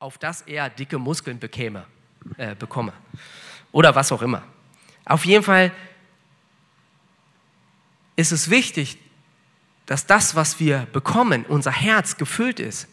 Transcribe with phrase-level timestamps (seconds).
[0.00, 1.84] auf das er dicke Muskeln bekäme,
[2.38, 2.94] äh, bekomme.
[3.70, 4.42] Oder was auch immer.
[5.04, 5.70] Auf jeden Fall
[8.16, 8.98] ist es wichtig,
[9.84, 12.88] dass das, was wir bekommen, unser Herz gefüllt ist.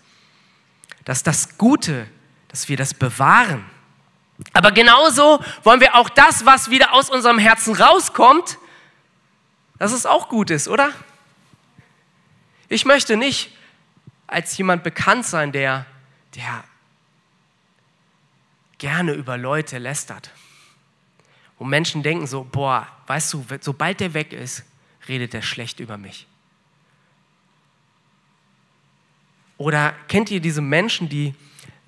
[1.06, 2.08] Dass das Gute,
[2.50, 3.66] dass wir das bewahren.
[4.52, 8.58] Aber genauso wollen wir auch das, was wieder aus unserem Herzen rauskommt,
[9.80, 10.92] dass es auch gut ist, oder?
[12.68, 13.56] Ich möchte nicht
[14.28, 15.86] als jemand bekannt sein, der,
[16.36, 16.64] der
[18.78, 20.32] gerne über Leute lästert.
[21.58, 24.64] Wo Menschen denken so, boah, weißt du, sobald der weg ist,
[25.08, 26.28] redet er schlecht über mich.
[29.58, 31.34] Oder kennt ihr diese Menschen, die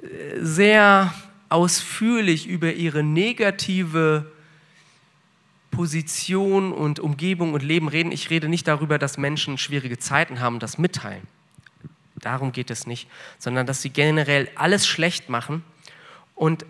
[0.02, 1.14] äh, sehr
[1.50, 4.32] ausführlich über ihre negative
[5.70, 8.12] Position und Umgebung und Leben reden?
[8.12, 11.28] Ich rede nicht darüber, dass Menschen schwierige Zeiten haben, das mitteilen.
[12.16, 15.64] Darum geht es nicht, sondern dass sie generell alles schlecht machen
[16.36, 16.66] und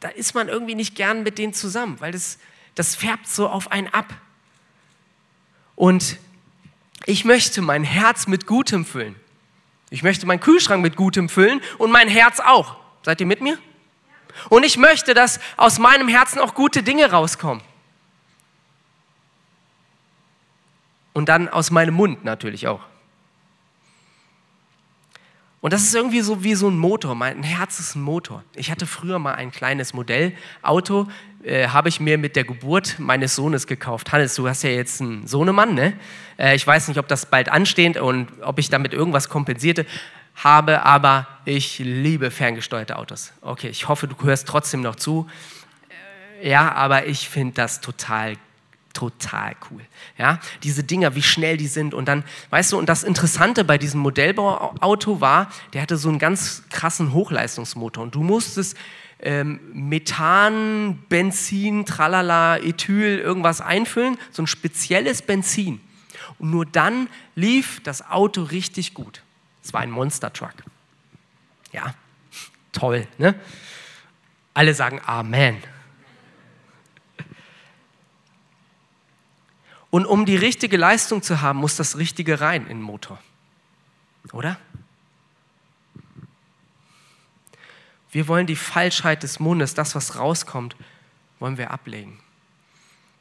[0.00, 2.38] da ist man irgendwie nicht gern mit denen zusammen, weil das,
[2.74, 4.14] das färbt so auf einen ab.
[5.74, 6.18] Und
[7.06, 9.16] ich möchte mein Herz mit Gutem füllen.
[9.90, 12.76] Ich möchte meinen Kühlschrank mit Gutem füllen und mein Herz auch.
[13.02, 13.58] Seid ihr mit mir?
[14.50, 17.62] Und ich möchte, dass aus meinem Herzen auch gute Dinge rauskommen.
[21.12, 22.80] Und dann aus meinem Mund natürlich auch.
[25.60, 27.14] Und das ist irgendwie so wie so ein Motor.
[27.14, 28.44] Mein Herz ist ein Motor.
[28.54, 31.08] Ich hatte früher mal ein kleines Modellauto,
[31.42, 34.12] äh, habe ich mir mit der Geburt meines Sohnes gekauft.
[34.12, 35.94] Hannes, du hast ja jetzt einen Sohnemann, ne?
[36.38, 39.84] Äh, ich weiß nicht, ob das bald ansteht und ob ich damit irgendwas kompensierte
[40.36, 43.32] habe, aber ich liebe ferngesteuerte Autos.
[43.40, 45.26] Okay, ich hoffe, du hörst trotzdem noch zu.
[46.40, 48.36] Äh, ja, aber ich finde das total
[48.98, 49.80] total cool.
[50.16, 53.78] Ja, diese Dinger, wie schnell die sind und dann, weißt du, und das Interessante bei
[53.78, 58.76] diesem Modellbauauto war, der hatte so einen ganz krassen Hochleistungsmotor und du musstest
[59.20, 65.80] ähm, Methan, Benzin, Tralala, Ethyl, irgendwas einfüllen, so ein spezielles Benzin.
[66.40, 69.22] Und nur dann lief das Auto richtig gut.
[69.62, 70.54] Es war ein Monster Truck.
[71.72, 71.94] Ja,
[72.72, 73.36] toll, ne?
[74.54, 75.62] Alle sagen Amen.
[79.90, 83.18] Und um die richtige Leistung zu haben, muss das Richtige rein in den Motor.
[84.32, 84.58] Oder?
[88.10, 90.76] Wir wollen die Falschheit des Mundes, das, was rauskommt,
[91.38, 92.20] wollen wir ablegen.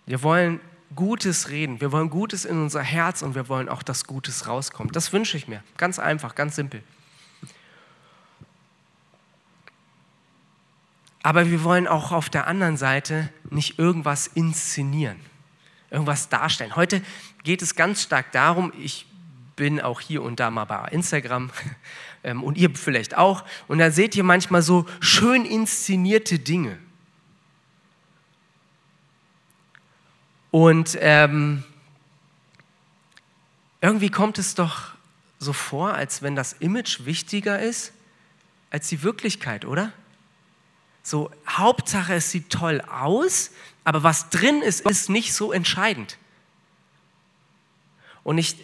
[0.05, 0.59] Wir wollen
[0.95, 4.95] Gutes reden, wir wollen Gutes in unser Herz und wir wollen auch, dass Gutes rauskommt.
[4.95, 5.63] Das wünsche ich mir.
[5.77, 6.81] Ganz einfach, ganz simpel.
[11.23, 15.19] Aber wir wollen auch auf der anderen Seite nicht irgendwas inszenieren
[15.89, 16.75] irgendwas darstellen.
[16.75, 17.01] Heute
[17.43, 19.07] geht es ganz stark darum, ich
[19.55, 21.49] bin auch hier und da mal bei Instagram
[22.23, 26.77] ähm, und ihr vielleicht auch, und da seht ihr manchmal so schön inszenierte Dinge.
[30.51, 31.63] Und ähm,
[33.81, 34.91] irgendwie kommt es doch
[35.39, 37.93] so vor, als wenn das Image wichtiger ist
[38.69, 39.91] als die Wirklichkeit, oder?
[41.03, 43.51] So, Hauptsache, es sieht toll aus,
[43.83, 46.17] aber was drin ist, ist nicht so entscheidend.
[48.23, 48.57] Und ich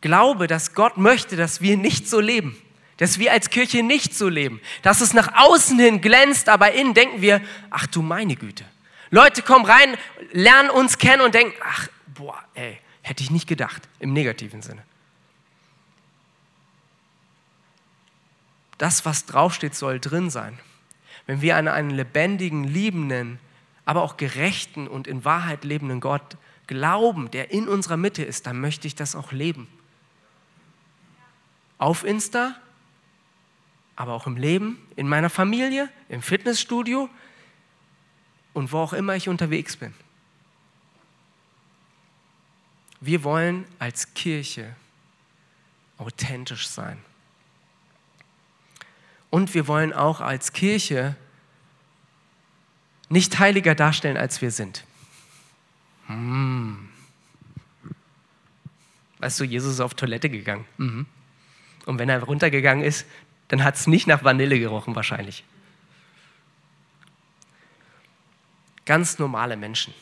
[0.00, 2.60] glaube, dass Gott möchte, dass wir nicht so leben.
[2.96, 4.60] Dass wir als Kirche nicht so leben.
[4.82, 8.64] Dass es nach außen hin glänzt, aber innen denken wir, ach du meine Güte.
[9.10, 9.96] Leute kommen rein,
[10.32, 14.82] lernen uns kennen und denken, ach, boah, ey, hätte ich nicht gedacht, im negativen Sinne.
[18.78, 20.58] Das, was draufsteht, soll drin sein
[21.26, 23.38] wenn wir an einen lebendigen, liebenden,
[23.84, 26.36] aber auch gerechten und in Wahrheit lebenden Gott
[26.66, 29.68] glauben, der in unserer Mitte ist, dann möchte ich das auch leben.
[31.78, 32.56] Auf Insta,
[33.96, 37.08] aber auch im Leben, in meiner Familie, im Fitnessstudio
[38.52, 39.94] und wo auch immer ich unterwegs bin.
[43.00, 44.74] Wir wollen als Kirche
[45.98, 46.98] authentisch sein.
[49.34, 51.16] Und wir wollen auch als Kirche
[53.08, 54.84] nicht heiliger darstellen, als wir sind.
[56.06, 56.88] Hm.
[59.18, 60.64] Weißt du, Jesus ist auf Toilette gegangen.
[60.76, 61.06] Mhm.
[61.84, 63.06] Und wenn er runtergegangen ist,
[63.48, 65.42] dann hat es nicht nach Vanille gerochen wahrscheinlich.
[68.84, 69.92] Ganz normale Menschen.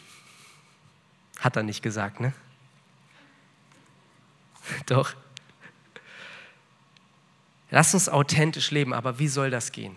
[1.40, 2.34] Hat er nicht gesagt, ne?
[4.84, 5.14] Doch.
[7.72, 9.96] Lass uns authentisch leben, aber wie soll das gehen?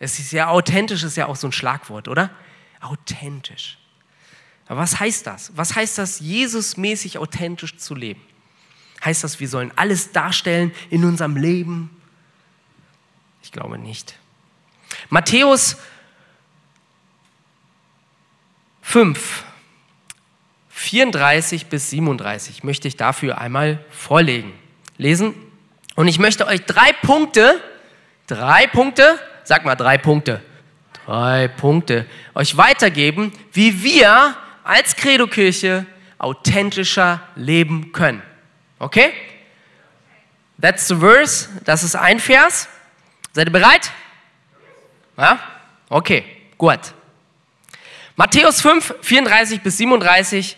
[0.00, 2.30] Es ist ja authentisch, ist ja auch so ein Schlagwort, oder?
[2.80, 3.78] Authentisch.
[4.66, 5.52] Aber was heißt das?
[5.56, 8.20] Was heißt das, Jesusmäßig authentisch zu leben?
[9.04, 11.88] Heißt das, wir sollen alles darstellen in unserem Leben?
[13.44, 14.18] Ich glaube nicht.
[15.08, 15.76] Matthäus
[18.82, 19.44] 5,
[20.70, 24.52] 34 bis 37 möchte ich dafür einmal vorlegen.
[24.98, 25.34] Lesen.
[25.94, 27.60] Und ich möchte euch drei Punkte,
[28.26, 30.40] drei Punkte, sag mal drei Punkte,
[31.04, 35.86] drei Punkte, euch weitergeben, wie wir als Credo-Kirche
[36.18, 38.22] authentischer leben können.
[38.78, 39.12] Okay?
[40.60, 41.48] That's the verse.
[41.64, 42.68] Das ist ein Vers.
[43.32, 43.90] Seid ihr bereit?
[45.16, 45.38] Ja?
[45.88, 46.24] Okay,
[46.56, 46.78] gut.
[48.16, 50.56] Matthäus 5, 34 bis 37.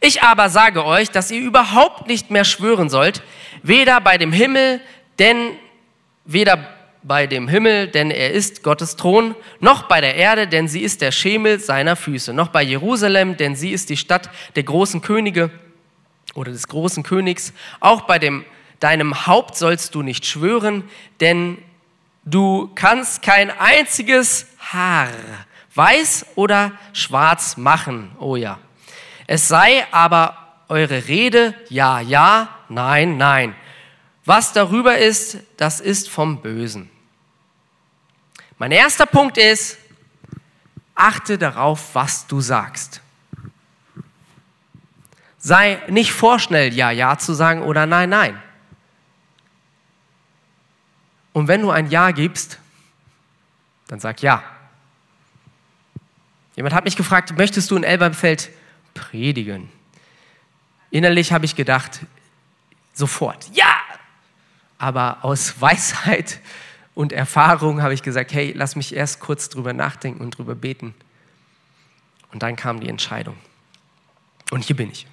[0.00, 3.22] Ich aber sage euch, dass ihr überhaupt nicht mehr schwören sollt,
[3.64, 4.80] weder bei dem Himmel,
[5.18, 5.52] denn
[6.24, 6.68] weder
[7.02, 11.00] bei dem Himmel, denn er ist Gottes Thron, noch bei der Erde, denn sie ist
[11.02, 15.50] der Schemel seiner Füße, noch bei Jerusalem, denn sie ist die Stadt der großen Könige
[16.34, 17.52] oder des großen Königs.
[17.80, 18.44] Auch bei dem,
[18.80, 20.84] deinem Haupt sollst du nicht schwören,
[21.20, 21.58] denn
[22.24, 25.08] du kannst kein einziges Haar
[25.74, 28.12] weiß oder schwarz machen.
[28.18, 28.58] Oh ja.
[29.26, 30.36] Es sei aber
[30.68, 33.54] eure Rede ja, ja, nein, nein.
[34.24, 36.90] Was darüber ist, das ist vom Bösen.
[38.58, 39.78] Mein erster Punkt ist,
[40.94, 43.00] achte darauf, was du sagst.
[45.38, 48.42] Sei nicht vorschnell, ja, ja zu sagen oder nein, nein.
[51.34, 52.58] Und wenn du ein Ja gibst,
[53.88, 54.42] dann sag ja.
[56.56, 58.50] Jemand hat mich gefragt, möchtest du in Elberfeld
[58.94, 59.68] predigen?
[60.90, 62.00] Innerlich habe ich gedacht,
[62.94, 63.76] sofort, ja!
[64.78, 66.40] Aber aus Weisheit
[66.94, 70.94] und Erfahrung habe ich gesagt, hey, lass mich erst kurz drüber nachdenken und drüber beten.
[72.32, 73.36] Und dann kam die Entscheidung.
[74.50, 75.06] Und hier bin ich.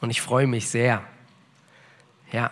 [0.00, 1.02] Und ich freue mich sehr.
[2.32, 2.50] Ja.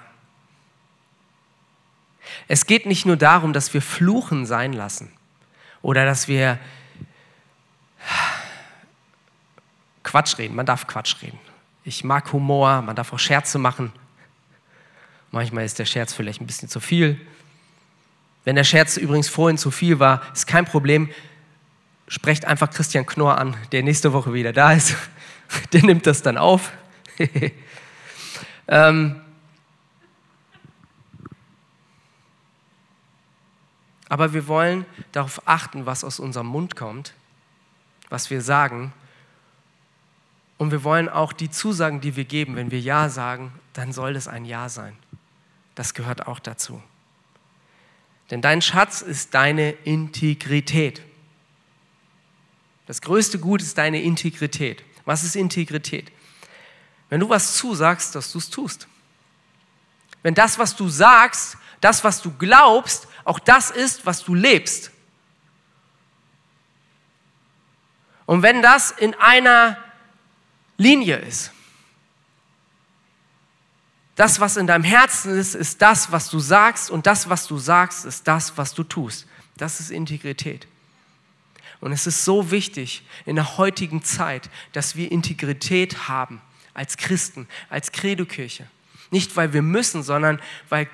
[2.49, 5.13] Es geht nicht nur darum, dass wir Fluchen sein lassen
[5.83, 6.59] oder dass wir
[10.03, 10.55] Quatsch reden.
[10.55, 11.39] Man darf Quatsch reden.
[11.87, 13.93] Ich mag Humor, man darf auch Scherze machen.
[15.31, 17.21] Manchmal ist der Scherz vielleicht ein bisschen zu viel.
[18.45, 21.11] Wenn der Scherz übrigens vorhin zu viel war, ist kein Problem.
[22.09, 24.97] Sprecht einfach Christian Knorr an, der nächste Woche wieder da ist.
[25.73, 26.73] Der nimmt das dann auf.
[28.69, 29.21] ähm,
[34.09, 37.15] aber wir wollen darauf achten, was aus unserem Mund kommt,
[38.09, 38.93] was wir sagen.
[40.65, 44.17] Und wir wollen auch die Zusagen, die wir geben, wenn wir Ja sagen, dann soll
[44.17, 44.97] es ein Ja sein
[45.75, 46.83] das gehört auch dazu.
[48.31, 51.03] Denn dein Schatz ist deine Integrität.
[52.87, 54.85] Das größte Gut ist deine Integrität.
[55.05, 56.11] Was ist Integrität?
[57.11, 58.89] Wenn du was zusagst, dass du es tust.
[60.23, 64.91] Wenn das, was du sagst, das, was du glaubst, auch das ist, was du lebst.
[68.27, 69.84] Und wenn das in einer
[70.77, 71.53] Linie ist,
[74.17, 77.59] das, was in deinem Herzen ist, ist das, was du sagst und das, was du
[77.59, 79.27] sagst, ist das, was du tust.
[79.57, 80.69] Das ist Integrität.
[81.81, 86.41] Und es ist so wichtig in der heutigen Zeit, dass wir Integrität haben
[86.75, 88.67] als Christen, als Credo-Kirche.
[89.11, 90.89] Nicht, weil wir müssen, sondern weil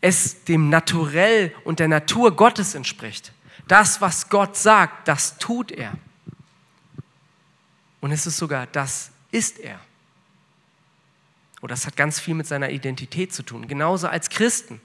[0.00, 3.32] es dem Naturell und der Natur Gottes entspricht.
[3.68, 5.92] Das, was Gott sagt, das tut er.
[8.00, 9.78] Und es ist sogar, das ist er.
[11.60, 13.68] Oder das hat ganz viel mit seiner Identität zu tun.
[13.68, 14.80] Genauso als Christen.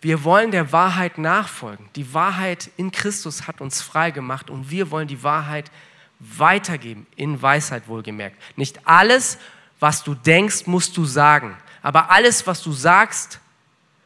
[0.00, 1.88] Wir wollen der Wahrheit nachfolgen.
[1.96, 5.72] Die Wahrheit in Christus hat uns frei gemacht und wir wollen die Wahrheit
[6.20, 8.36] weitergeben, in Weisheit wohlgemerkt.
[8.56, 9.38] Nicht alles,
[9.80, 13.40] was du denkst, musst du sagen, aber alles, was du sagst,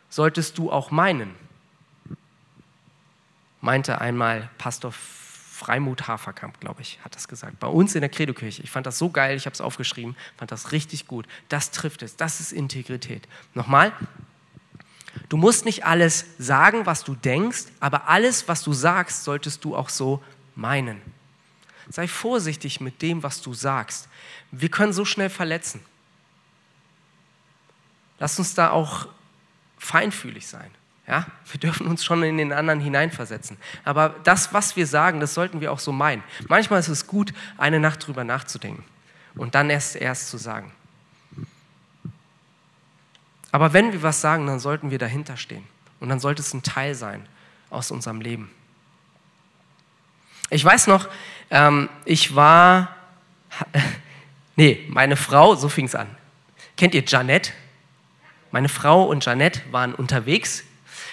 [0.09, 1.35] solltest du auch meinen,
[3.61, 4.93] meinte einmal Pastor
[5.63, 7.61] Freimut Haferkamp, glaube ich, hat das gesagt.
[7.61, 8.65] Bei uns in der Credo-Kirche.
[8.65, 11.29] Ich fand das so geil, ich habe es aufgeschrieben, fand das richtig gut.
[11.49, 13.29] Das trifft es, das ist Integrität.
[13.55, 13.93] Nochmal,
[15.29, 19.77] du musst nicht alles sagen, was du denkst, aber alles, was du sagst, solltest du
[19.77, 20.21] auch so
[20.57, 21.01] meinen.
[21.89, 24.09] Sei vorsichtig mit dem, was du sagst.
[24.51, 25.81] Wir können so schnell verletzen.
[28.19, 29.07] Lass uns da auch
[29.79, 30.73] feinfühlig sein.
[31.07, 33.57] Ja, wir dürfen uns schon in den anderen hineinversetzen.
[33.85, 36.23] Aber das, was wir sagen, das sollten wir auch so meinen.
[36.49, 38.85] Manchmal ist es gut, eine Nacht drüber nachzudenken
[39.35, 40.73] und dann erst erst zu sagen.
[43.51, 45.65] Aber wenn wir was sagen, dann sollten wir dahinter stehen
[46.01, 47.27] und dann sollte es ein Teil sein
[47.69, 48.51] aus unserem Leben.
[50.51, 51.09] Ich weiß noch,
[51.51, 52.95] ähm, ich war,
[54.57, 56.09] nee, meine Frau, so fing es an.
[56.77, 57.53] Kennt ihr Janette?
[58.51, 60.65] Meine Frau und Janette waren unterwegs.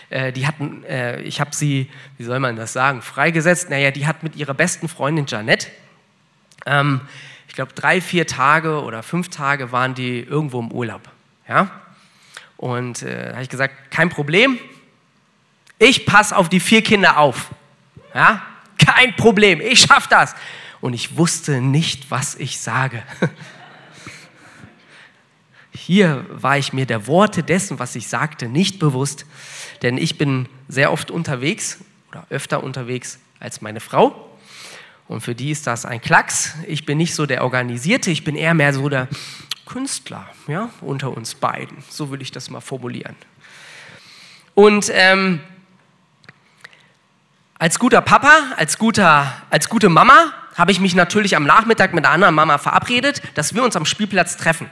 [0.09, 3.69] Äh, die hatten, äh, ich habe sie, wie soll man das sagen, freigesetzt.
[3.69, 5.67] Naja, die hat mit ihrer besten Freundin Janette,
[6.65, 7.01] ähm,
[7.47, 11.09] ich glaube drei, vier Tage oder fünf Tage waren die irgendwo im Urlaub.
[11.47, 11.71] Ja?
[12.57, 14.59] Und äh, habe ich gesagt, kein Problem,
[15.79, 17.49] ich passe auf die vier Kinder auf.
[18.13, 18.43] Ja?
[18.77, 20.35] Kein Problem, ich schaffe das.
[20.81, 23.03] Und ich wusste nicht, was ich sage.
[25.71, 29.25] Hier war ich mir der Worte dessen, was ich sagte, nicht bewusst,
[29.81, 31.79] denn ich bin sehr oft unterwegs
[32.11, 34.29] oder öfter unterwegs als meine Frau.
[35.07, 36.55] Und für die ist das ein Klacks.
[36.67, 39.07] Ich bin nicht so der Organisierte, ich bin eher mehr so der
[39.65, 41.77] Künstler ja, unter uns beiden.
[41.89, 43.15] So will ich das mal formulieren.
[44.53, 45.39] Und ähm,
[47.57, 52.05] als guter Papa, als, guter, als gute Mama habe ich mich natürlich am Nachmittag mit
[52.05, 54.69] einer anderen Mama verabredet, dass wir uns am Spielplatz treffen.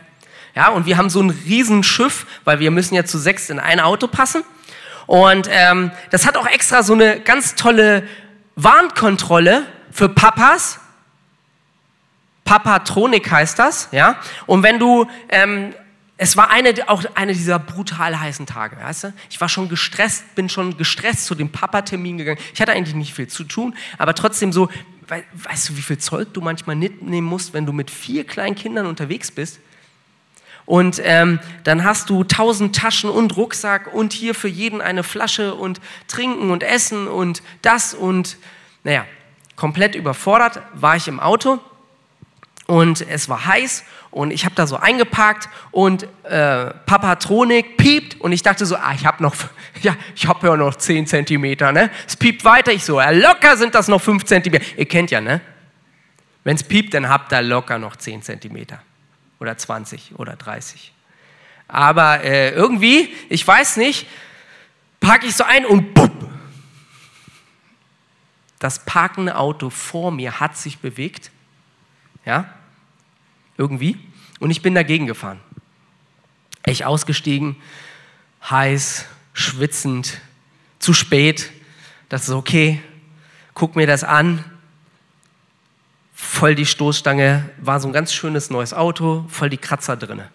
[0.55, 3.79] Ja, und wir haben so ein Riesenschiff, weil wir müssen ja zu sechs in ein
[3.79, 4.43] Auto passen.
[5.07, 8.07] Und ähm, das hat auch extra so eine ganz tolle
[8.55, 10.79] Warnkontrolle für Papas.
[12.43, 14.17] Papatronik heißt das, ja.
[14.45, 15.73] Und wenn du ähm,
[16.17, 19.13] es war eine, auch eine dieser brutal heißen Tage, weißt du?
[19.29, 22.39] Ich war schon gestresst, bin schon gestresst zu dem Papa-Termin gegangen.
[22.53, 24.69] Ich hatte eigentlich nicht viel zu tun, aber trotzdem so,
[25.07, 28.87] weißt du, wie viel Zeug du manchmal mitnehmen musst, wenn du mit vier kleinen Kindern
[28.87, 29.59] unterwegs bist?
[30.67, 35.55] Und ähm, dann hast du tausend Taschen und Rucksack und hier für jeden eine Flasche
[35.55, 38.35] und Trinken und Essen und das und,
[38.83, 39.05] naja,
[39.55, 41.61] komplett überfordert war ich im Auto
[42.65, 48.33] und es war heiß und ich habe da so eingeparkt und äh, Papatronik piept und
[48.33, 49.35] ich dachte so, ah, ich habe noch,
[49.81, 51.89] ja, ich habe ja noch 10 Zentimeter, ne?
[52.05, 54.65] Es piept weiter, ich so, ja, locker sind das noch 5 Zentimeter.
[54.75, 55.39] Ihr kennt ja, ne?
[56.43, 58.81] Wenn es piept, dann habt ihr locker noch 10 Zentimeter
[59.39, 60.93] oder 20 oder 30.
[61.67, 64.07] Aber äh, irgendwie, ich weiß nicht,
[64.99, 66.29] parke ich so ein und bupp,
[68.59, 71.31] das parkende Auto vor mir hat sich bewegt.
[72.25, 72.53] Ja,
[73.57, 73.97] irgendwie.
[74.39, 75.39] Und ich bin dagegen gefahren.
[76.65, 77.55] Ich ausgestiegen,
[78.49, 80.19] heiß, schwitzend,
[80.79, 81.51] zu spät.
[82.09, 82.81] Das ist okay.
[83.53, 84.43] Guck mir das an.
[86.19, 90.29] Voll die Stoßstange, war so ein ganz schönes neues Auto, voll die Kratzer drinne.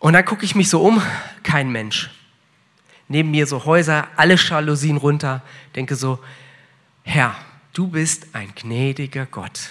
[0.00, 1.00] Und dann gucke ich mich so um,
[1.44, 2.10] kein Mensch.
[3.06, 5.42] Neben mir so Häuser, alle Jalousien runter,
[5.76, 6.18] denke so,
[7.04, 7.36] Herr,
[7.72, 9.70] du bist ein gnädiger Gott.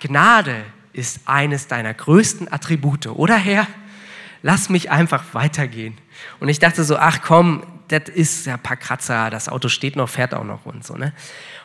[0.00, 3.66] Gnade ist eines deiner größten Attribute, oder Herr?
[4.46, 5.96] Lass mich einfach weitergehen.
[6.38, 9.96] Und ich dachte so, ach komm, das ist ja ein paar Kratzer, das Auto steht
[9.96, 10.96] noch, fährt auch noch und so.
[10.96, 11.14] Ne?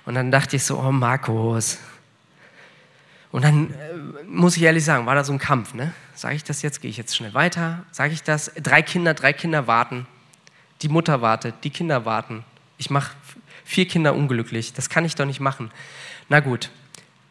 [0.06, 1.78] Und dann dachte ich so, oh Markus.
[3.34, 5.74] Und dann äh, muss ich ehrlich sagen, war da so ein Kampf.
[5.74, 5.92] Ne?
[6.16, 7.84] Sage ich das jetzt, gehe ich jetzt schnell weiter?
[7.92, 8.50] Sage ich das?
[8.56, 10.08] Drei Kinder, drei Kinder warten.
[10.82, 12.46] Die Mutter wartet, die Kinder warten.
[12.78, 13.12] Ich mache
[13.66, 14.72] vier Kinder unglücklich.
[14.72, 15.70] Das kann ich doch nicht machen.
[16.30, 16.72] Na gut,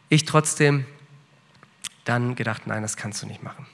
[0.09, 0.85] ich trotzdem
[2.05, 3.65] dann gedacht, nein, das kannst du nicht machen.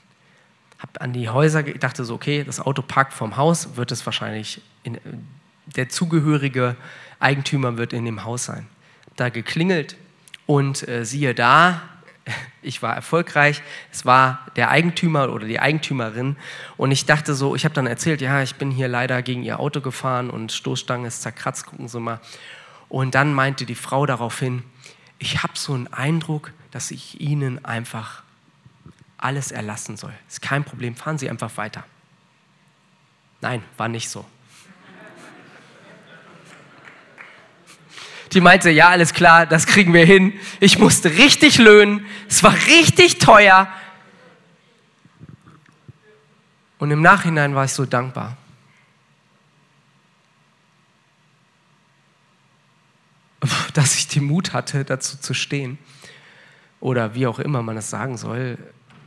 [0.78, 4.04] Hab an die Häuser gedacht, dachte so, okay, das Auto parkt vorm Haus, wird es
[4.04, 4.98] wahrscheinlich, in,
[5.66, 6.76] der zugehörige
[7.18, 8.66] Eigentümer wird in dem Haus sein.
[9.16, 9.96] Da geklingelt
[10.44, 11.82] und äh, siehe da,
[12.62, 16.36] ich war erfolgreich, es war der Eigentümer oder die Eigentümerin
[16.76, 19.60] und ich dachte so, ich habe dann erzählt, ja, ich bin hier leider gegen ihr
[19.60, 22.20] Auto gefahren und Stoßstange ist zerkratzt, gucken Sie mal.
[22.88, 24.62] Und dann meinte die Frau daraufhin,
[25.18, 28.22] ich habe so einen Eindruck, dass ich Ihnen einfach
[29.26, 30.14] alles erlassen soll.
[30.28, 31.82] Ist kein Problem, fahren Sie einfach weiter.
[33.40, 34.24] Nein, war nicht so.
[38.32, 40.32] Die meinte, ja, alles klar, das kriegen wir hin.
[40.60, 43.68] Ich musste richtig löhnen, es war richtig teuer.
[46.78, 48.36] Und im Nachhinein war ich so dankbar.
[53.74, 55.78] Dass ich den Mut hatte, dazu zu stehen.
[56.78, 58.58] Oder wie auch immer man das sagen soll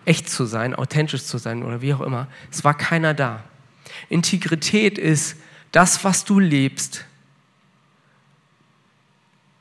[0.10, 2.28] echt zu sein, authentisch zu sein oder wie auch immer.
[2.52, 3.44] Es war keiner da.
[4.10, 5.38] Integrität ist
[5.72, 7.06] das, was du lebst,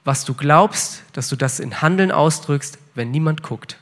[0.04, 3.76] was du glaubst, dass du das in Handeln ausdrückst, wenn niemand guckt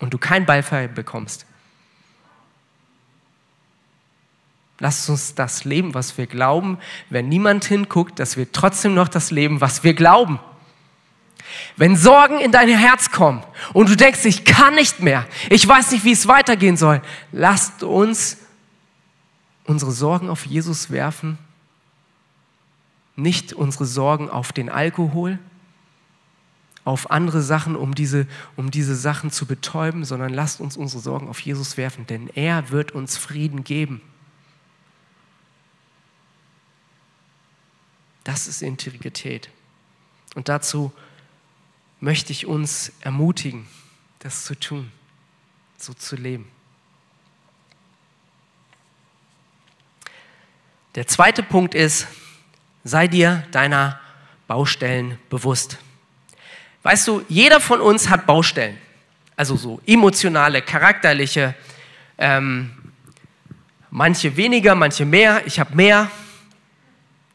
[0.00, 1.44] und du kein Beifall bekommst.
[4.78, 6.78] Lass uns das leben, was wir glauben,
[7.10, 10.40] wenn niemand hinguckt, dass wir trotzdem noch das leben, was wir glauben.
[11.76, 15.92] Wenn Sorgen in dein Herz kommen und du denkst, ich kann nicht mehr, ich weiß
[15.92, 17.02] nicht, wie es weitergehen soll,
[17.32, 18.38] lasst uns
[19.64, 21.38] unsere Sorgen auf Jesus werfen,
[23.16, 25.38] nicht unsere Sorgen auf den Alkohol,
[26.84, 28.26] auf andere Sachen, um diese,
[28.56, 32.70] um diese Sachen zu betäuben, sondern lasst uns unsere Sorgen auf Jesus werfen, denn er
[32.70, 34.00] wird uns Frieden geben.
[38.24, 39.50] Das ist Integrität.
[40.34, 40.92] Und dazu
[42.00, 43.66] möchte ich uns ermutigen,
[44.20, 44.90] das zu tun,
[45.76, 46.50] so zu leben.
[50.94, 52.08] Der zweite Punkt ist,
[52.84, 54.00] sei dir deiner
[54.46, 55.78] Baustellen bewusst.
[56.82, 58.78] Weißt du, jeder von uns hat Baustellen.
[59.36, 61.54] Also so emotionale, charakterliche,
[62.16, 62.72] ähm,
[63.90, 65.46] manche weniger, manche mehr.
[65.46, 66.10] Ich habe mehr.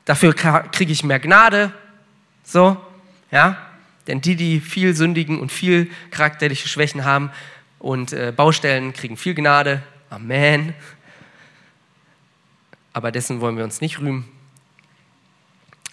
[0.05, 1.71] Dafür kriege ich mehr Gnade.
[2.43, 2.75] So,
[3.31, 3.72] ja.
[4.07, 7.31] Denn die, die viel sündigen und viel charakterliche Schwächen haben
[7.79, 9.81] und äh, Baustellen, kriegen viel Gnade.
[10.09, 10.73] Amen.
[12.91, 14.29] Aber dessen wollen wir uns nicht rühmen.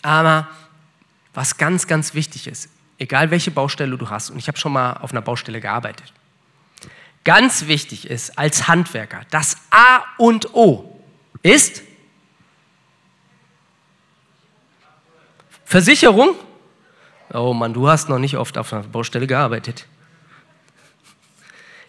[0.02, 0.48] Aber
[1.34, 4.94] was ganz, ganz wichtig ist, egal welche Baustelle du hast, und ich habe schon mal
[4.94, 6.12] auf einer Baustelle gearbeitet,
[7.24, 11.00] ganz wichtig ist als Handwerker, das A und O
[11.42, 11.82] ist
[15.64, 16.34] Versicherung.
[17.32, 19.86] Oh Mann, du hast noch nicht oft auf einer Baustelle gearbeitet.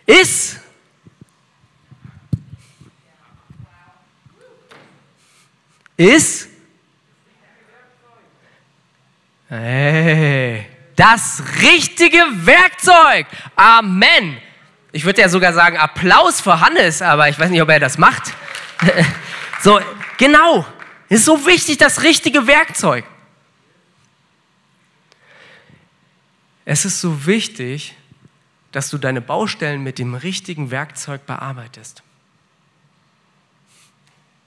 [0.05, 0.59] Ist
[5.97, 6.47] ist
[9.47, 13.27] Hey, das richtige Werkzeug.
[13.57, 14.37] Amen.
[14.93, 17.97] Ich würde ja sogar sagen Applaus für Hannes, aber ich weiß nicht, ob er das
[17.97, 18.33] macht.
[19.61, 19.81] so,
[20.17, 20.65] genau.
[21.09, 23.03] Ist so wichtig, das richtige Werkzeug.
[26.65, 27.95] Es ist so wichtig,
[28.71, 32.03] dass du deine Baustellen mit dem richtigen Werkzeug bearbeitest.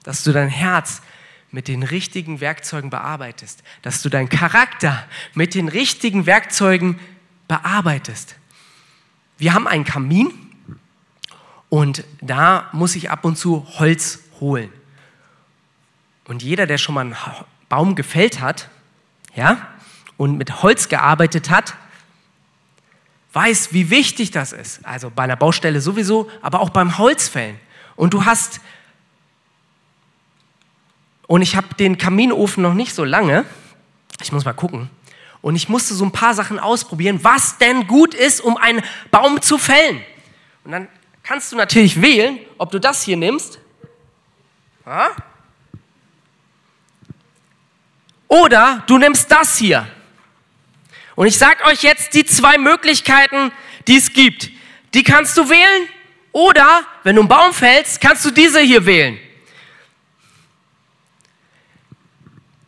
[0.03, 1.01] Dass du dein Herz
[1.51, 6.99] mit den richtigen Werkzeugen bearbeitest, dass du deinen Charakter mit den richtigen Werkzeugen
[7.47, 8.35] bearbeitest.
[9.37, 10.33] Wir haben einen Kamin
[11.69, 14.71] und da muss ich ab und zu Holz holen.
[16.25, 17.15] Und jeder, der schon mal einen
[17.69, 18.69] Baum gefällt hat,
[19.35, 19.67] ja,
[20.17, 21.75] und mit Holz gearbeitet hat,
[23.35, 24.85] weiß, wie wichtig das ist.
[24.85, 27.59] Also bei einer Baustelle sowieso, aber auch beim Holzfällen.
[27.95, 28.61] Und du hast
[31.27, 33.45] und ich habe den Kaminofen noch nicht so lange.
[34.21, 34.89] Ich muss mal gucken.
[35.41, 39.41] Und ich musste so ein paar Sachen ausprobieren, was denn gut ist, um einen Baum
[39.41, 40.01] zu fällen.
[40.63, 40.87] Und dann
[41.23, 43.59] kannst du natürlich wählen, ob du das hier nimmst.
[48.27, 49.87] Oder du nimmst das hier.
[51.15, 53.51] Und ich sage euch jetzt die zwei Möglichkeiten,
[53.87, 54.49] die es gibt.
[54.93, 55.89] Die kannst du wählen.
[56.31, 59.17] Oder, wenn du einen Baum fällst, kannst du diese hier wählen.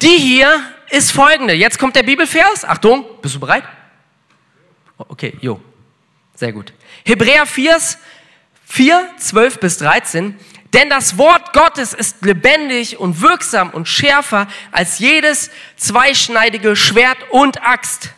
[0.01, 1.53] Die hier ist folgende.
[1.53, 2.63] Jetzt kommt der Bibelvers.
[2.63, 3.63] Achtung, bist du bereit?
[4.97, 5.60] Okay, jo.
[6.36, 6.71] Sehr gut.
[7.03, 7.77] Hebräer 4,
[8.65, 10.39] 4, 12 bis 13.
[10.73, 17.63] Denn das Wort Gottes ist lebendig und wirksam und schärfer als jedes zweischneidige Schwert und
[17.63, 18.12] Axt,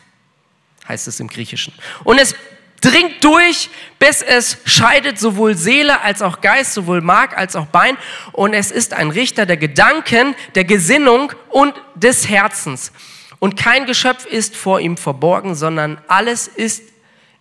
[0.90, 1.72] heißt es im Griechischen.
[2.04, 2.34] Und es
[2.80, 7.96] dringt durch, bis es scheidet sowohl Seele als auch Geist, sowohl Mark als auch Bein.
[8.32, 12.92] Und es ist ein Richter der Gedanken, der Gesinnung und des Herzens.
[13.38, 16.82] Und kein Geschöpf ist vor ihm verborgen, sondern alles ist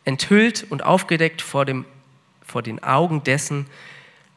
[0.05, 1.85] enthüllt und aufgedeckt vor, dem,
[2.45, 3.65] vor den Augen dessen,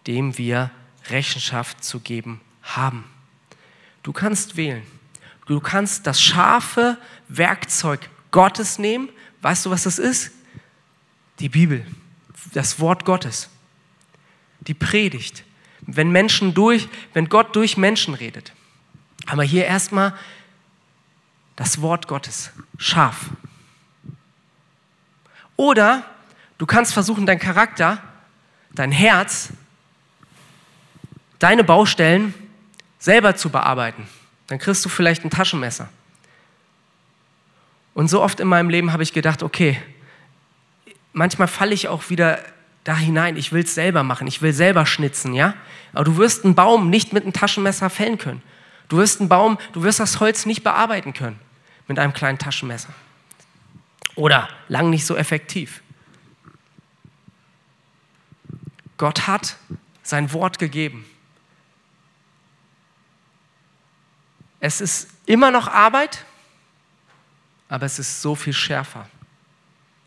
[0.07, 0.71] dem wir
[1.11, 3.05] Rechenschaft zu geben haben.
[4.03, 4.83] Du kannst wählen.
[5.47, 6.97] Du kannst das scharfe
[7.29, 9.09] Werkzeug Gottes nehmen.
[9.41, 10.33] Weißt du, was das ist?
[11.43, 11.85] die Bibel,
[12.53, 13.49] das Wort Gottes,
[14.61, 15.45] die Predigt,
[15.81, 18.53] wenn Menschen durch, wenn Gott durch Menschen redet.
[19.27, 20.15] Aber hier erstmal
[21.57, 23.31] das Wort Gottes, scharf.
[25.57, 26.05] Oder
[26.59, 28.01] du kannst versuchen, dein Charakter,
[28.73, 29.49] dein Herz,
[31.41, 32.35] deine Baustellen
[33.01, 34.07] selber zu bearbeiten.
[34.47, 35.89] Dann kriegst du vielleicht ein Taschenmesser.
[37.95, 39.81] Und so oft in meinem Leben habe ich gedacht, okay,
[41.13, 42.39] manchmal falle ich auch wieder
[42.85, 45.55] da hinein, ich will es selber machen, ich will selber schnitzen, ja?
[45.93, 48.43] Aber du wirst einen Baum nicht mit einem Taschenmesser fällen können.
[48.89, 51.39] Du wirst einen Baum, du wirst das Holz nicht bearbeiten können
[51.87, 52.93] mit einem kleinen Taschenmesser.
[54.15, 55.83] Oder lang nicht so effektiv.
[58.99, 59.57] Gott hat
[60.03, 61.05] sein Wort gegeben.
[64.61, 66.25] Es ist immer noch Arbeit,
[67.73, 69.09] aber es ist so viel schärfer.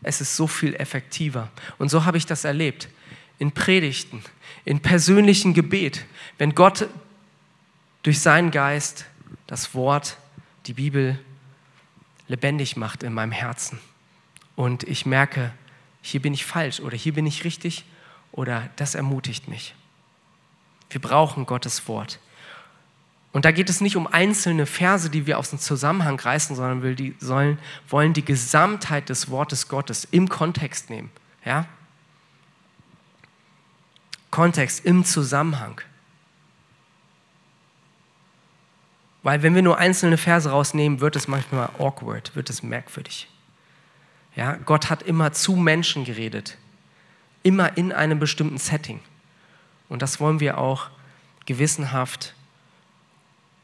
[0.04, 1.50] Es ist so viel effektiver.
[1.78, 2.88] Und so habe ich das erlebt.
[3.40, 4.22] In Predigten,
[4.64, 6.04] in persönlichen Gebet,
[6.38, 6.88] wenn Gott
[8.04, 9.06] durch seinen Geist
[9.48, 10.16] das Wort,
[10.66, 11.18] die Bibel
[12.28, 13.80] lebendig macht in meinem Herzen.
[14.54, 15.52] und ich merke,
[16.02, 17.84] hier bin ich falsch oder hier bin ich richtig
[18.30, 19.74] oder das ermutigt mich.
[20.88, 22.20] Wir brauchen Gottes Wort.
[23.36, 26.82] Und da geht es nicht um einzelne Verse, die wir aus dem Zusammenhang reißen, sondern
[26.82, 31.10] wir die sollen, wollen die Gesamtheit des Wortes Gottes im Kontext nehmen.
[31.44, 31.66] Ja?
[34.30, 35.82] Kontext im Zusammenhang.
[39.22, 43.28] Weil wenn wir nur einzelne Verse rausnehmen, wird es manchmal awkward, wird es merkwürdig.
[44.34, 46.56] Ja, Gott hat immer zu Menschen geredet,
[47.42, 49.00] immer in einem bestimmten Setting.
[49.90, 50.88] Und das wollen wir auch
[51.44, 52.32] gewissenhaft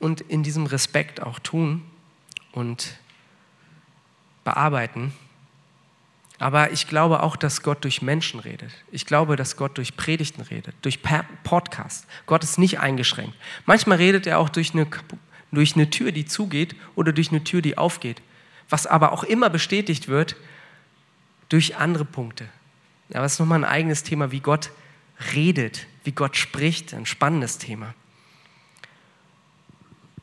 [0.03, 1.83] und in diesem Respekt auch tun
[2.51, 2.99] und
[4.43, 5.13] bearbeiten.
[6.41, 8.73] Aber ich glaube auch, dass Gott durch Menschen redet.
[8.91, 10.99] Ich glaube, dass Gott durch Predigten redet, durch
[11.45, 12.09] Podcasts.
[12.27, 13.37] Gott ist nicht eingeschränkt.
[13.65, 14.89] Manchmal redet er auch durch eine
[15.53, 18.23] durch eine Tür, die zugeht oder durch eine Tür, die aufgeht.
[18.69, 20.35] Was aber auch immer bestätigt wird
[21.49, 22.49] durch andere Punkte.
[23.15, 24.71] Aber es ist nochmal ein eigenes Thema, wie Gott
[25.35, 27.95] redet, wie Gott spricht, ein spannendes Thema.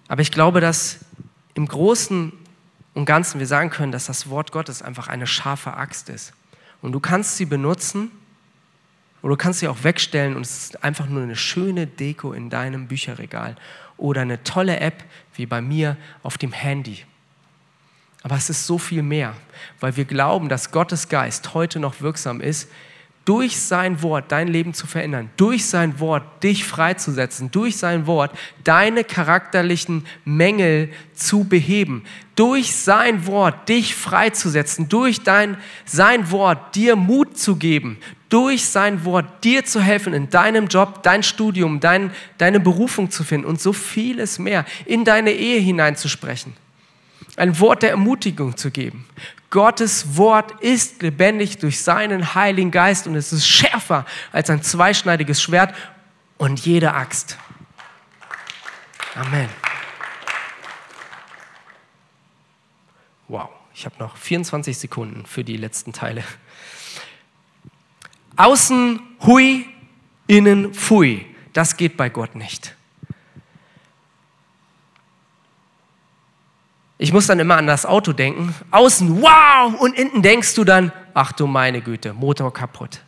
[0.09, 0.99] Aber ich glaube, dass
[1.53, 2.33] im Großen
[2.95, 6.33] und Ganzen wir sagen können, dass das Wort Gottes einfach eine scharfe Axt ist.
[6.81, 8.11] Und du kannst sie benutzen
[9.21, 12.49] oder du kannst sie auch wegstellen und es ist einfach nur eine schöne Deko in
[12.49, 13.55] deinem Bücherregal
[13.97, 15.03] oder eine tolle App
[15.35, 17.05] wie bei mir auf dem Handy.
[18.23, 19.35] Aber es ist so viel mehr,
[19.79, 22.69] weil wir glauben, dass Gottes Geist heute noch wirksam ist,
[23.29, 28.35] durch sein Wort dein Leben zu verändern, durch sein Wort dich freizusetzen, durch sein Wort
[28.63, 36.95] deine charakterlichen Mängel zu beheben, durch sein Wort dich freizusetzen, durch dein, sein Wort dir
[36.95, 42.09] Mut zu geben, durch sein Wort dir zu helfen, in deinem Job, dein Studium, dein,
[42.39, 46.53] deine Berufung zu finden und so vieles mehr, in deine Ehe hineinzusprechen.
[47.35, 49.05] Ein Wort der Ermutigung zu geben.
[49.49, 55.41] Gottes Wort ist lebendig durch seinen Heiligen Geist und es ist schärfer als ein zweischneidiges
[55.41, 55.73] Schwert
[56.37, 57.37] und jede Axt.
[59.15, 59.49] Amen.
[63.27, 66.23] Wow, ich habe noch 24 Sekunden für die letzten Teile.
[68.35, 69.65] Außen hui,
[70.27, 71.25] innen fui.
[71.53, 72.75] Das geht bei Gott nicht.
[77.01, 78.53] Ich muss dann immer an das Auto denken.
[78.71, 82.99] Außen wow und innen denkst du dann, ach du meine Güte, Motor kaputt.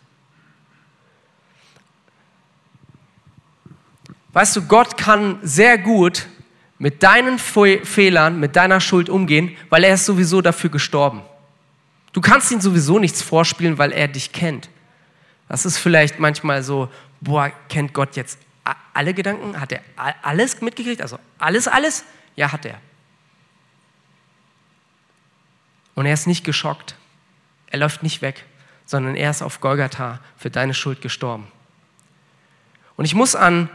[4.31, 6.27] Weißt du, Gott kann sehr gut
[6.79, 11.21] mit deinen Fehlern, mit deiner Schuld umgehen, weil er ist sowieso dafür gestorben.
[12.13, 14.69] Du kannst ihm sowieso nichts vorspielen, weil er dich kennt.
[15.49, 16.87] Das ist vielleicht manchmal so,
[17.19, 18.39] boah, kennt Gott jetzt
[18.93, 19.59] alle Gedanken?
[19.59, 19.81] Hat er
[20.21, 21.01] alles mitgekriegt?
[21.01, 22.05] Also alles, alles?
[22.37, 22.79] Ja, hat er.
[25.95, 26.95] Und er ist nicht geschockt.
[27.67, 28.45] Er läuft nicht weg,
[28.85, 31.47] sondern er ist auf Golgatha für deine Schuld gestorben.
[32.97, 33.69] Und ich muss an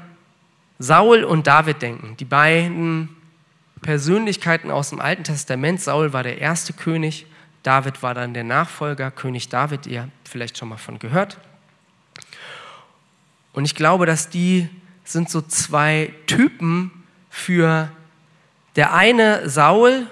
[0.78, 3.16] Saul und David denken, die beiden
[3.82, 5.80] Persönlichkeiten aus dem Alten Testament.
[5.80, 7.26] Saul war der erste König,
[7.62, 11.38] David war dann der Nachfolger, König David, ihr habt vielleicht schon mal von gehört.
[13.52, 14.68] Und ich glaube, dass die
[15.04, 16.90] sind so zwei Typen
[17.30, 17.90] für
[18.76, 20.06] der eine Saul.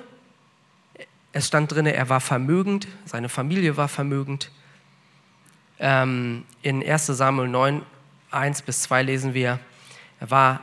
[1.37, 4.53] Es stand drin, er war vermögend, seine Familie war vermögend.
[5.81, 7.83] Ähm, in 1 Samuel 9,
[8.31, 9.59] 1 bis 2 lesen wir,
[10.21, 10.61] er war,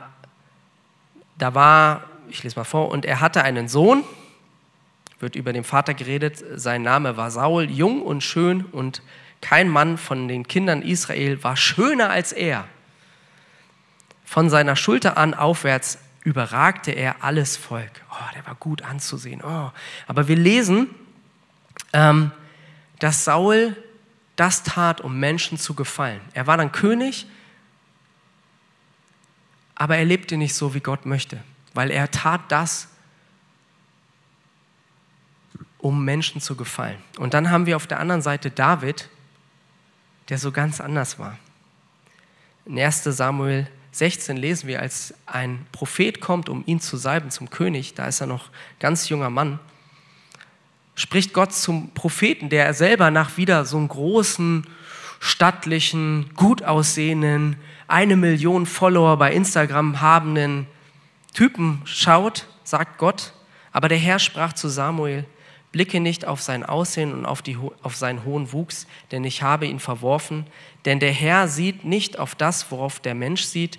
[1.36, 4.02] da war, ich lese mal vor, und er hatte einen Sohn,
[5.20, 9.02] wird über den Vater geredet, sein Name war Saul, jung und schön und
[9.42, 12.66] kein Mann von den Kindern Israel war schöner als er.
[14.24, 17.90] Von seiner Schulter an aufwärts überragte er alles Volk.
[18.10, 19.42] Oh, der war gut anzusehen.
[19.42, 19.70] Oh.
[20.06, 20.88] Aber wir lesen,
[21.92, 22.30] ähm,
[22.98, 23.76] dass Saul
[24.36, 26.20] das tat, um Menschen zu gefallen.
[26.32, 27.26] Er war dann König,
[29.74, 31.42] aber er lebte nicht so, wie Gott möchte,
[31.74, 32.88] weil er tat das,
[35.78, 36.98] um Menschen zu gefallen.
[37.18, 39.08] Und dann haben wir auf der anderen Seite David,
[40.28, 41.36] der so ganz anders war.
[42.64, 47.50] In 1 Samuel 16 lesen wir, als ein Prophet kommt, um ihn zu salben zum
[47.50, 48.48] König, da ist er noch
[48.80, 49.58] ganz junger Mann,
[50.94, 54.66] spricht Gott zum Propheten, der selber nach wieder so einem großen,
[55.20, 60.66] stattlichen, gut aussehenden, eine Million Follower bei Instagram habenden
[61.34, 63.32] Typen schaut, sagt Gott.
[63.72, 65.24] Aber der Herr sprach zu Samuel,
[65.72, 69.66] Blicke nicht auf sein Aussehen und auf, die, auf seinen hohen Wuchs, denn ich habe
[69.66, 70.46] ihn verworfen.
[70.84, 73.78] Denn der Herr sieht nicht auf das, worauf der Mensch sieht,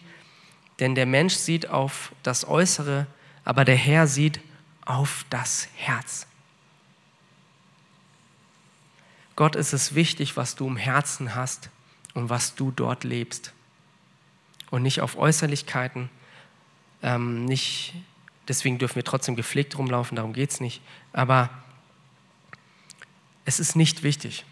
[0.80, 3.06] denn der Mensch sieht auf das Äußere,
[3.46, 4.40] aber der Herr sieht
[4.86, 6.26] auf das Herz.
[9.36, 11.70] Gott ist es wichtig, was du im Herzen hast
[12.16, 13.54] und was du dort lebst.
[14.72, 16.10] Und nicht auf Äußerlichkeiten,
[17.04, 17.94] ähm, nicht,
[18.48, 20.82] deswegen dürfen wir trotzdem gepflegt rumlaufen, darum geht es nicht.
[21.12, 21.50] Aber
[23.46, 24.46] es ist nicht wichtig.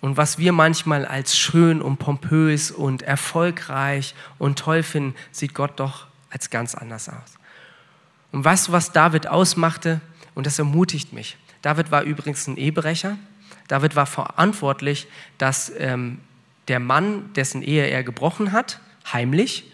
[0.00, 5.80] Und was wir manchmal als schön und pompös und erfolgreich und toll finden, sieht Gott
[5.80, 7.38] doch als ganz anders aus.
[8.32, 10.00] Und du, was David ausmachte?
[10.34, 11.38] Und das ermutigt mich.
[11.62, 13.16] David war übrigens ein Ehebrecher.
[13.68, 16.20] David war verantwortlich, dass ähm,
[16.68, 18.80] der Mann, dessen Ehe er gebrochen hat,
[19.12, 19.70] heimlich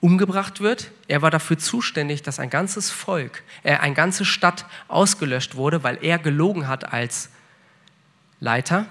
[0.00, 0.90] umgebracht wird.
[1.08, 5.98] Er war dafür zuständig, dass ein ganzes Volk, äh, eine ganze Stadt ausgelöscht wurde, weil
[6.02, 7.30] er gelogen hat als
[8.40, 8.86] Leiter.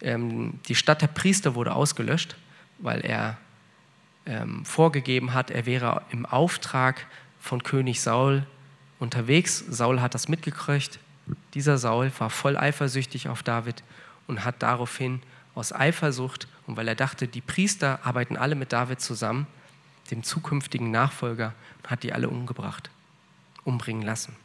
[0.00, 2.36] Ähm, die Stadt der Priester wurde ausgelöscht,
[2.78, 3.36] weil er
[4.24, 7.06] ähm, vorgegeben hat, er wäre im Auftrag
[7.40, 8.46] von König Saul
[8.98, 9.64] unterwegs.
[9.68, 10.98] Saul hat das mitgekriegt.
[11.54, 13.82] Dieser Saul war voll eifersüchtig auf David
[14.26, 15.20] und hat daraufhin
[15.54, 19.46] aus Eifersucht und weil er dachte, die Priester arbeiten alle mit David zusammen,
[20.12, 21.54] dem zukünftigen Nachfolger,
[21.86, 22.90] hat die alle umgebracht,
[23.64, 24.36] umbringen lassen.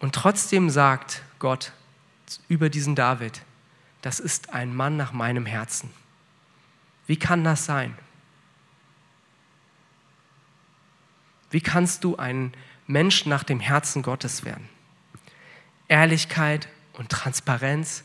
[0.00, 1.72] Und trotzdem sagt Gott
[2.48, 3.42] über diesen David,
[4.02, 5.90] das ist ein Mann nach meinem Herzen.
[7.06, 7.96] Wie kann das sein?
[11.50, 12.52] Wie kannst du ein
[12.86, 14.68] Mensch nach dem Herzen Gottes werden?
[15.88, 18.04] Ehrlichkeit und Transparenz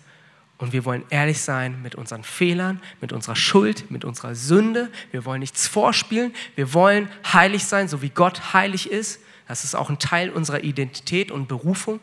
[0.62, 4.92] und wir wollen ehrlich sein mit unseren Fehlern, mit unserer Schuld, mit unserer Sünde.
[5.10, 6.34] Wir wollen nichts vorspielen.
[6.56, 9.20] Wir wollen heilig sein, so wie Gott heilig ist.
[9.48, 12.00] Das ist auch ein Teil unserer Identität und Berufung.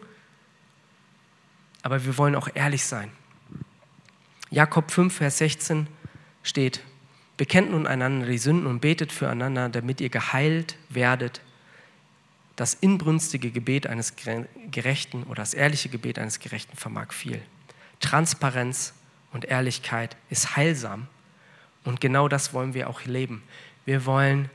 [1.82, 3.12] Aber wir wollen auch ehrlich sein.
[4.50, 5.86] Jakob 5, Vers 16
[6.42, 6.80] steht,
[7.36, 11.42] bekennt nun einander die Sünden und betet füreinander, damit ihr geheilt werdet.
[12.56, 14.14] Das inbrünstige Gebet eines
[14.72, 17.40] Gerechten oder das ehrliche Gebet eines Gerechten vermag viel.
[18.00, 18.94] Transparenz
[19.32, 21.06] und Ehrlichkeit ist heilsam.
[21.84, 23.42] Und genau das wollen wir auch leben.
[23.84, 24.50] Wir wollen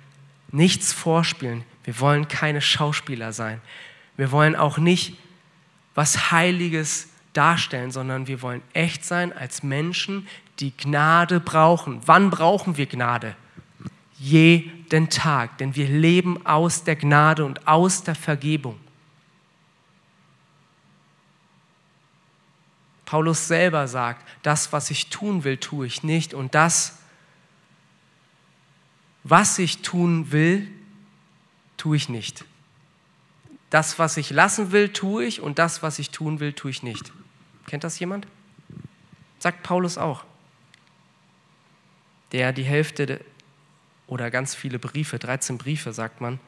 [0.52, 1.64] nichts vorspielen.
[1.84, 3.62] Wir wollen keine Schauspieler sein.
[4.16, 5.18] Wir wollen auch nicht
[5.96, 10.28] was Heiliges darstellen, sondern wir wollen echt sein als Menschen,
[10.60, 12.02] die Gnade brauchen.
[12.06, 13.36] Wann brauchen wir Gnade?
[14.20, 18.80] Jeden Tag, denn wir leben aus der Gnade und aus der Vergebung.
[23.14, 26.98] Paulus selber sagt, das, was ich tun will, tue ich nicht und das,
[29.24, 30.68] was ich tun will,
[31.78, 32.44] tue ich nicht.
[33.70, 36.82] Das, was ich lassen will, tue ich und das, was ich tun will, tue ich
[36.82, 37.14] nicht.
[37.68, 38.26] Kennt das jemand?
[39.38, 40.26] Sagt Paulus auch.
[42.32, 43.24] Der die Hälfte
[44.08, 46.40] oder ganz viele Briefe, 13 Briefe, sagt man,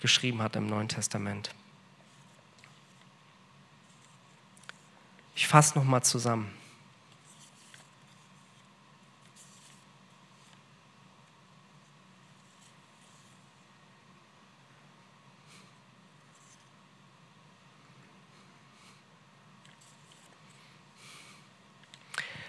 [0.00, 1.54] geschrieben hat im Neuen Testament.
[5.36, 6.50] Ich fasse nochmal zusammen.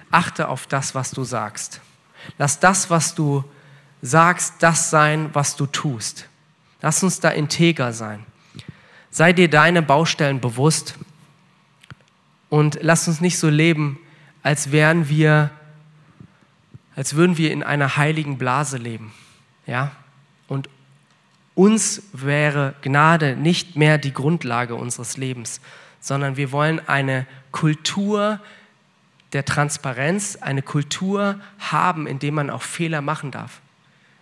[0.10, 1.82] Achte auf das, was du sagst.
[2.38, 3.44] Lass das, was du
[4.02, 6.30] sagst, das sein, was du tust.
[6.82, 8.26] Lass uns da integer sein.
[9.12, 10.96] Sei dir deine Baustellen bewusst
[12.50, 14.00] und lasst uns nicht so leben,
[14.44, 15.50] als wären wir,
[16.96, 19.14] als würden wir in einer heiligen Blase leben.
[19.66, 19.92] Ja?
[20.48, 20.70] Und
[21.56, 25.60] uns wäre Gnade nicht mehr die Grundlage unseres Lebens,
[26.00, 28.40] sondern wir wollen eine Kultur
[29.34, 33.60] der Transparenz, eine Kultur haben, in der man auch Fehler machen darf,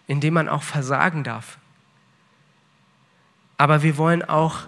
[0.08, 1.58] in der man auch versagen darf.
[3.58, 4.62] Aber wir wollen auch,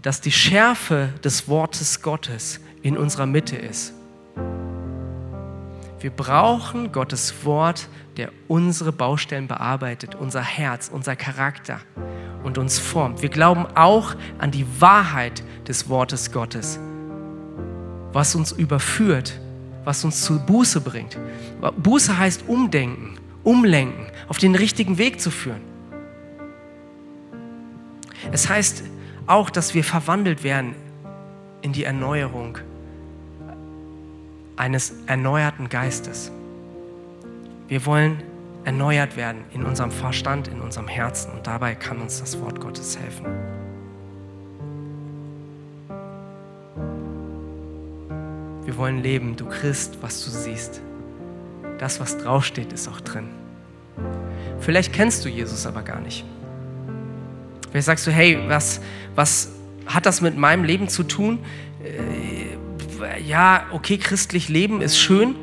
[0.00, 3.94] dass die Schärfe des Wortes Gottes in unserer Mitte ist.
[5.98, 11.80] Wir brauchen Gottes Wort, der unsere Baustellen bearbeitet, unser Herz, unser Charakter
[12.44, 13.22] und uns formt.
[13.22, 16.78] Wir glauben auch an die Wahrheit des Wortes Gottes,
[18.12, 19.40] was uns überführt,
[19.84, 21.18] was uns zu Buße bringt.
[21.78, 25.62] Buße heißt umdenken, umlenken, auf den richtigen Weg zu führen.
[28.30, 28.84] Es heißt
[29.26, 30.74] auch, dass wir verwandelt werden
[31.62, 32.58] in die Erneuerung
[34.56, 36.30] eines erneuerten Geistes.
[37.68, 38.22] Wir wollen
[38.64, 42.98] erneuert werden in unserem Verstand, in unserem Herzen und dabei kann uns das Wort Gottes
[42.98, 43.26] helfen.
[48.64, 50.80] Wir wollen leben, du Christ, was du siehst.
[51.78, 53.28] Das, was draufsteht, ist auch drin.
[54.60, 56.24] Vielleicht kennst du Jesus aber gar nicht.
[57.70, 58.80] Vielleicht sagst du, hey, was,
[59.14, 59.52] was
[59.86, 61.40] hat das mit meinem Leben zu tun?
[63.24, 65.34] Ja, okay, christlich leben ist schön,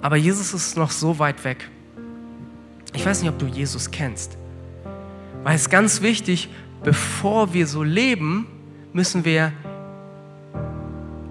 [0.00, 1.68] aber Jesus ist noch so weit weg.
[2.94, 4.36] Ich weiß nicht, ob du Jesus kennst.
[5.44, 6.48] Weil es ist ganz wichtig,
[6.82, 8.46] bevor wir so leben,
[8.92, 9.52] müssen wir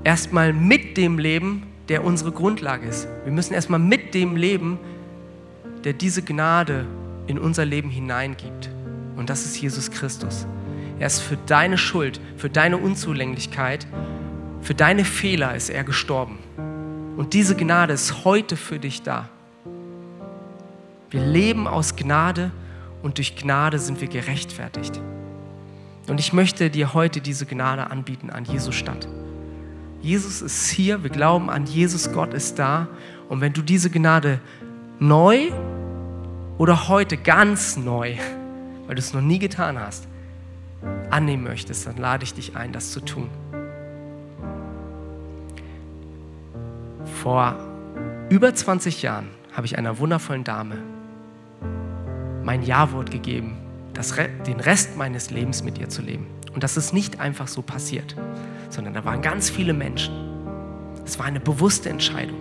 [0.04, 3.08] erstmal mit dem leben, der unsere Grundlage ist.
[3.24, 4.80] Wir müssen erstmal mit dem leben,
[5.84, 6.86] der diese Gnade
[7.28, 8.70] in unser Leben hineingibt.
[9.16, 10.46] Und das ist Jesus Christus.
[11.00, 13.88] Er ist für deine Schuld, für deine Unzulänglichkeit,
[14.68, 16.40] für deine Fehler ist er gestorben.
[17.16, 19.30] Und diese Gnade ist heute für dich da.
[21.10, 22.52] Wir leben aus Gnade
[23.02, 25.00] und durch Gnade sind wir gerechtfertigt.
[26.10, 29.08] Und ich möchte dir heute diese Gnade anbieten an Jesus Stadt.
[30.02, 32.90] Jesus ist hier, wir glauben an Jesus, Gott ist da.
[33.30, 34.42] Und wenn du diese Gnade
[35.00, 35.50] neu
[36.58, 38.16] oder heute ganz neu,
[38.86, 40.10] weil du es noch nie getan hast,
[41.10, 43.30] annehmen möchtest, dann lade ich dich ein, das zu tun.
[47.28, 47.58] Vor
[48.30, 50.78] über 20 Jahren habe ich einer wundervollen Dame
[52.42, 53.58] mein Ja-Wort gegeben,
[53.94, 54.16] das,
[54.48, 56.26] den Rest meines Lebens mit ihr zu leben.
[56.54, 58.16] Und das ist nicht einfach so passiert,
[58.70, 60.14] sondern da waren ganz viele Menschen.
[61.04, 62.38] Es war eine bewusste Entscheidung.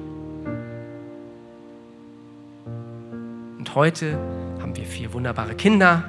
[3.59, 4.17] Und heute
[4.61, 6.05] haben wir vier wunderbare Kinder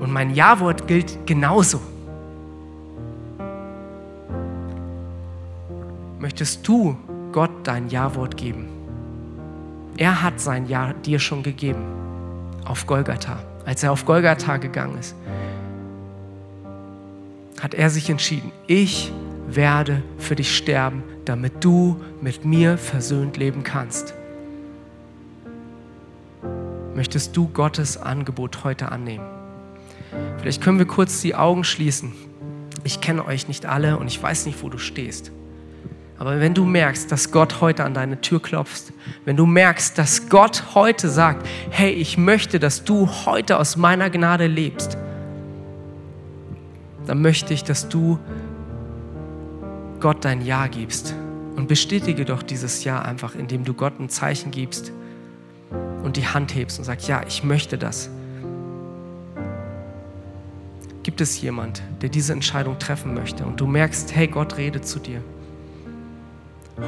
[0.00, 1.80] und mein Ja-Wort gilt genauso.
[6.18, 6.98] Möchtest du
[7.32, 8.68] Gott dein Ja-Wort geben?
[9.96, 11.84] Er hat sein Ja dir schon gegeben
[12.64, 13.38] auf Golgatha.
[13.66, 15.14] Als er auf Golgatha gegangen ist,
[17.60, 19.12] hat er sich entschieden, ich
[19.46, 24.14] werde für dich sterben, damit du mit mir versöhnt leben kannst.
[26.94, 29.26] Möchtest du Gottes Angebot heute annehmen?
[30.38, 32.12] Vielleicht können wir kurz die Augen schließen.
[32.84, 35.30] Ich kenne euch nicht alle und ich weiß nicht, wo du stehst.
[36.20, 38.92] Aber wenn du merkst, dass Gott heute an deine Tür klopft,
[39.24, 44.10] wenn du merkst, dass Gott heute sagt, hey, ich möchte, dass du heute aus meiner
[44.10, 44.98] Gnade lebst,
[47.06, 48.18] dann möchte ich, dass du
[49.98, 51.14] Gott dein Ja gibst.
[51.56, 54.92] Und bestätige doch dieses Ja einfach, indem du Gott ein Zeichen gibst
[56.02, 58.10] und die Hand hebst und sagst, ja, ich möchte das.
[61.02, 64.98] Gibt es jemand, der diese Entscheidung treffen möchte und du merkst, hey, Gott redet zu
[64.98, 65.22] dir?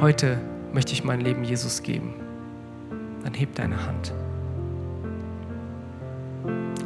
[0.01, 0.39] Heute
[0.73, 2.13] möchte ich mein Leben Jesus geben,
[3.23, 4.13] dann heb deine Hand.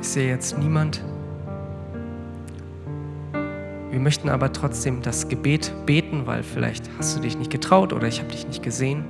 [0.02, 1.04] Ich sehe jetzt niemand.
[3.90, 8.08] Wir möchten aber trotzdem das Gebet beten, weil vielleicht hast du dich nicht getraut oder
[8.08, 9.06] ich habe dich nicht gesehen.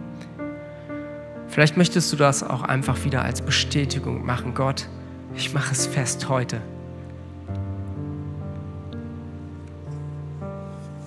[1.47, 4.53] Vielleicht möchtest du das auch einfach wieder als Bestätigung machen.
[4.53, 4.88] Gott,
[5.36, 6.62] ich mache es fest heute.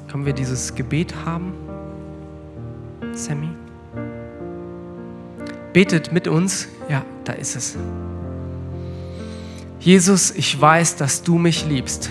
[0.08, 1.69] Können wir dieses Gebet haben?
[3.24, 3.48] Sammy?
[5.72, 6.68] Betet mit uns.
[6.88, 7.76] Ja, da ist es.
[9.78, 12.10] Jesus, ich weiß, dass du mich liebst.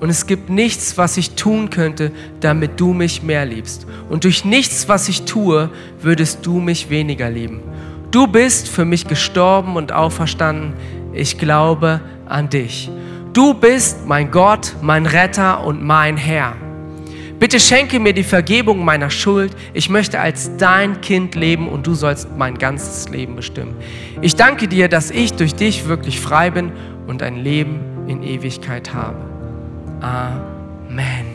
[0.00, 3.86] Und es gibt nichts, was ich tun könnte, damit du mich mehr liebst.
[4.10, 7.62] Und durch nichts, was ich tue, würdest du mich weniger lieben.
[8.10, 10.74] Du bist für mich gestorben und auferstanden.
[11.12, 12.90] Ich glaube an dich.
[13.32, 16.54] Du bist mein Gott, mein Retter und mein Herr.
[17.44, 19.54] Bitte schenke mir die Vergebung meiner Schuld.
[19.74, 23.76] Ich möchte als dein Kind leben und du sollst mein ganzes Leben bestimmen.
[24.22, 26.72] Ich danke dir, dass ich durch dich wirklich frei bin
[27.06, 29.18] und ein Leben in Ewigkeit habe.
[30.00, 31.33] Amen.